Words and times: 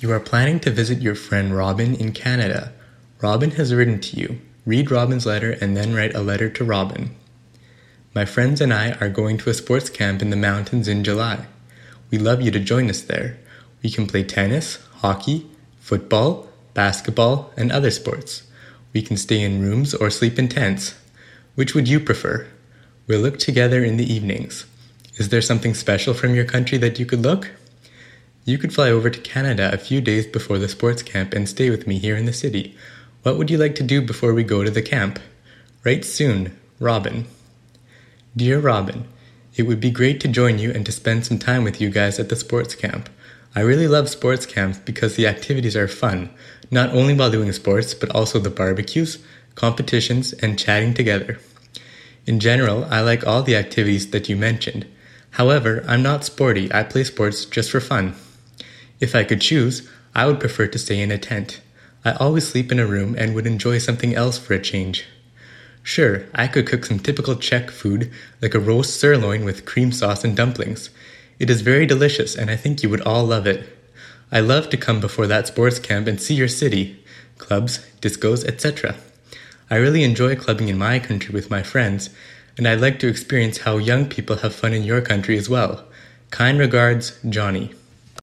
You 0.00 0.12
are 0.12 0.20
planning 0.20 0.60
to 0.60 0.70
visit 0.70 1.02
your 1.02 1.16
friend 1.16 1.52
Robin 1.52 1.92
in 1.96 2.12
Canada. 2.12 2.72
Robin 3.20 3.50
has 3.52 3.74
written 3.74 3.98
to 4.02 4.16
you. 4.16 4.40
Read 4.64 4.92
Robin's 4.92 5.26
letter 5.26 5.50
and 5.60 5.76
then 5.76 5.92
write 5.92 6.14
a 6.14 6.20
letter 6.20 6.48
to 6.50 6.62
Robin. 6.62 7.16
My 8.14 8.24
friends 8.24 8.60
and 8.60 8.72
I 8.72 8.92
are 9.00 9.08
going 9.08 9.38
to 9.38 9.50
a 9.50 9.54
sports 9.54 9.90
camp 9.90 10.22
in 10.22 10.30
the 10.30 10.36
mountains 10.36 10.86
in 10.86 11.02
July. 11.02 11.46
We 12.12 12.18
love 12.18 12.40
you 12.40 12.52
to 12.52 12.60
join 12.60 12.88
us 12.88 13.00
there. 13.00 13.38
We 13.82 13.90
can 13.90 14.06
play 14.06 14.22
tennis, 14.22 14.78
hockey, 14.98 15.50
football, 15.80 16.48
basketball, 16.74 17.52
and 17.56 17.72
other 17.72 17.90
sports. 17.90 18.44
We 18.92 19.02
can 19.02 19.16
stay 19.16 19.42
in 19.42 19.62
rooms 19.62 19.94
or 19.94 20.10
sleep 20.10 20.38
in 20.38 20.48
tents. 20.48 20.94
Which 21.56 21.74
would 21.74 21.88
you 21.88 21.98
prefer? 21.98 22.46
We'll 23.08 23.20
look 23.20 23.40
together 23.40 23.82
in 23.82 23.96
the 23.96 24.12
evenings. 24.12 24.64
Is 25.16 25.30
there 25.30 25.42
something 25.42 25.74
special 25.74 26.14
from 26.14 26.36
your 26.36 26.44
country 26.44 26.78
that 26.78 27.00
you 27.00 27.04
could 27.04 27.22
look? 27.22 27.50
You 28.48 28.56
could 28.56 28.72
fly 28.72 28.90
over 28.90 29.10
to 29.10 29.20
Canada 29.20 29.68
a 29.74 29.76
few 29.76 30.00
days 30.00 30.26
before 30.26 30.56
the 30.56 30.70
sports 30.70 31.02
camp 31.02 31.34
and 31.34 31.46
stay 31.46 31.68
with 31.68 31.86
me 31.86 31.98
here 31.98 32.16
in 32.16 32.24
the 32.24 32.32
city. 32.32 32.74
What 33.22 33.36
would 33.36 33.50
you 33.50 33.58
like 33.58 33.74
to 33.74 33.82
do 33.82 34.00
before 34.00 34.32
we 34.32 34.42
go 34.42 34.64
to 34.64 34.70
the 34.70 34.80
camp? 34.80 35.18
Write 35.84 36.06
soon, 36.06 36.58
Robin. 36.80 37.26
Dear 38.34 38.58
Robin, 38.58 39.06
it 39.56 39.64
would 39.64 39.80
be 39.80 39.90
great 39.90 40.18
to 40.20 40.28
join 40.28 40.58
you 40.58 40.70
and 40.70 40.86
to 40.86 40.92
spend 40.92 41.26
some 41.26 41.38
time 41.38 41.62
with 41.62 41.78
you 41.78 41.90
guys 41.90 42.18
at 42.18 42.30
the 42.30 42.36
sports 42.36 42.74
camp. 42.74 43.10
I 43.54 43.60
really 43.60 43.86
love 43.86 44.08
sports 44.08 44.46
camps 44.46 44.78
because 44.78 45.16
the 45.16 45.26
activities 45.26 45.76
are 45.76 45.86
fun, 45.86 46.30
not 46.70 46.88
only 46.94 47.12
while 47.12 47.30
doing 47.30 47.52
sports, 47.52 47.92
but 47.92 48.08
also 48.12 48.38
the 48.38 48.48
barbecues, 48.48 49.18
competitions, 49.56 50.32
and 50.32 50.58
chatting 50.58 50.94
together. 50.94 51.38
In 52.26 52.40
general, 52.40 52.86
I 52.86 53.02
like 53.02 53.26
all 53.26 53.42
the 53.42 53.56
activities 53.56 54.10
that 54.12 54.30
you 54.30 54.36
mentioned. 54.36 54.86
However, 55.32 55.84
I'm 55.86 56.02
not 56.02 56.24
sporty, 56.24 56.72
I 56.72 56.82
play 56.82 57.04
sports 57.04 57.44
just 57.44 57.70
for 57.70 57.80
fun. 57.80 58.14
If 59.00 59.14
I 59.14 59.24
could 59.24 59.40
choose, 59.40 59.88
I 60.14 60.26
would 60.26 60.40
prefer 60.40 60.66
to 60.66 60.78
stay 60.78 61.00
in 61.00 61.10
a 61.10 61.18
tent. 61.18 61.60
I 62.04 62.12
always 62.12 62.48
sleep 62.48 62.72
in 62.72 62.78
a 62.78 62.86
room 62.86 63.14
and 63.18 63.34
would 63.34 63.46
enjoy 63.46 63.78
something 63.78 64.14
else 64.14 64.38
for 64.38 64.54
a 64.54 64.62
change. 64.62 65.04
Sure, 65.82 66.26
I 66.34 66.48
could 66.48 66.66
cook 66.66 66.84
some 66.84 66.98
typical 66.98 67.36
Czech 67.36 67.70
food, 67.70 68.10
like 68.42 68.54
a 68.54 68.60
roast 68.60 68.98
sirloin 68.98 69.44
with 69.44 69.64
cream 69.64 69.92
sauce 69.92 70.24
and 70.24 70.36
dumplings. 70.36 70.90
It 71.38 71.48
is 71.48 71.62
very 71.62 71.86
delicious, 71.86 72.34
and 72.34 72.50
I 72.50 72.56
think 72.56 72.82
you 72.82 72.90
would 72.90 73.00
all 73.02 73.24
love 73.24 73.46
it. 73.46 73.68
I 74.30 74.40
love 74.40 74.68
to 74.70 74.76
come 74.76 75.00
before 75.00 75.26
that 75.28 75.46
sports 75.46 75.78
camp 75.78 76.06
and 76.06 76.20
see 76.20 76.34
your 76.34 76.48
city, 76.48 77.02
clubs, 77.38 77.86
discos, 78.00 78.44
etc. 78.44 78.96
I 79.70 79.76
really 79.76 80.02
enjoy 80.02 80.36
clubbing 80.36 80.68
in 80.68 80.76
my 80.76 80.98
country 80.98 81.32
with 81.32 81.50
my 81.50 81.62
friends, 81.62 82.10
and 82.56 82.66
I'd 82.66 82.80
like 82.80 82.98
to 82.98 83.08
experience 83.08 83.58
how 83.58 83.78
young 83.78 84.08
people 84.08 84.36
have 84.36 84.54
fun 84.54 84.74
in 84.74 84.82
your 84.82 85.00
country 85.00 85.38
as 85.38 85.48
well. 85.48 85.84
Kind 86.30 86.58
regards, 86.58 87.18
Johnny. 87.28 87.72